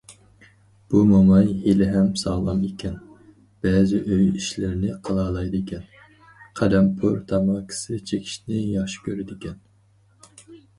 [0.93, 2.95] بۇ موماي ھېلىھەم ساغلام ئىكەن،
[3.67, 5.85] بەزى ئۆي ئىشلىرىنى قىلالايدىكەن،
[6.63, 9.65] قەلەمپۇر تاماكىسى چېكىشنى ياخشى كۆرىدىكەن.